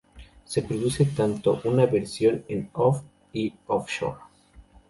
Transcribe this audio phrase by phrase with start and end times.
[0.45, 3.03] Se produce tanto en una versión en off
[3.33, 4.17] y offshore.